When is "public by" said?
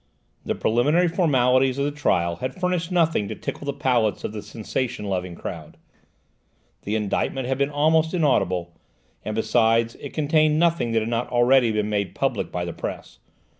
12.15-12.65